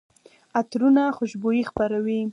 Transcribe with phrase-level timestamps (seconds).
[0.59, 2.21] عطرونه خوشبويي خپروي.